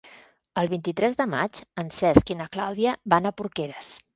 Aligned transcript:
El 0.61 0.69
vint-i-tres 0.71 1.17
de 1.19 1.27
maig 1.35 1.61
en 1.83 1.93
Cesc 1.99 2.33
i 2.33 2.39
na 2.43 2.51
Clàudia 2.57 2.99
van 3.15 3.29
a 3.33 3.37
Porqueres. 3.43 3.97